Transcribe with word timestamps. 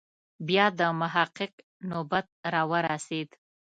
بیا 0.47 0.65
د 0.79 0.81
محقق 0.99 1.53
نوبت 1.89 2.27
راورسېد. 2.53 3.29